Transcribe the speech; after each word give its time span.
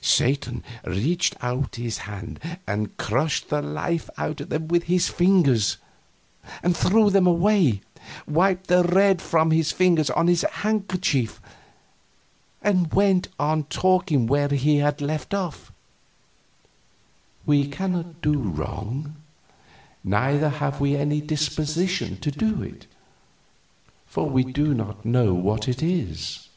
Satan 0.00 0.64
reached 0.86 1.36
out 1.42 1.74
his 1.76 1.98
hand 2.08 2.40
and 2.66 2.96
crushed 2.96 3.50
the 3.50 3.60
life 3.60 4.08
out 4.16 4.40
of 4.40 4.48
them 4.48 4.68
with 4.68 4.84
his 4.84 5.10
fingers, 5.10 5.76
threw 6.66 7.10
them 7.10 7.26
away, 7.26 7.82
wiped 8.26 8.68
the 8.68 8.84
red 8.84 9.20
from 9.20 9.50
his 9.50 9.70
fingers 9.70 10.08
on 10.08 10.28
his 10.28 10.46
handkerchief, 10.50 11.42
and 12.62 12.90
went 12.94 13.28
on 13.38 13.64
talking 13.64 14.26
where 14.26 14.48
he 14.48 14.78
had 14.78 15.02
left 15.02 15.34
off: 15.34 15.70
"We 17.44 17.68
cannot 17.68 18.22
do 18.22 18.38
wrong; 18.38 19.16
neither 20.02 20.48
have 20.48 20.80
we 20.80 20.96
any 20.96 21.20
disposition 21.20 22.18
to 22.20 22.30
do 22.30 22.62
it, 22.62 22.86
for 24.06 24.26
we 24.30 24.42
do 24.42 24.72
not 24.72 25.04
know 25.04 25.34
what 25.34 25.68
it 25.68 25.82
is." 25.82 26.48